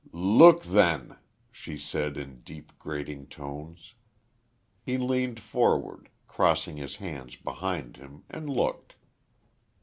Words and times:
"Look, 0.13 0.63
then," 0.63 1.15
she 1.51 1.77
said, 1.77 2.17
in 2.17 2.41
deep, 2.41 2.71
grating 2.79 3.27
tones. 3.27 3.93
He 4.81 4.97
leaned 4.97 5.39
forward, 5.39 6.09
crossing 6.27 6.77
his 6.77 6.95
hands 6.95 7.35
behind 7.35 7.97
him, 7.97 8.23
and 8.27 8.49
looked. 8.49 8.95